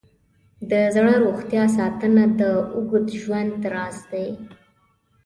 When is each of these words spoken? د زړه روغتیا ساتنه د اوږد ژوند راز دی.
د 0.71 0.73
زړه 0.95 1.13
روغتیا 1.23 1.63
ساتنه 1.77 2.23
د 2.39 2.41
اوږد 2.75 3.07
ژوند 3.21 3.53
راز 3.73 3.97
دی. 4.11 4.29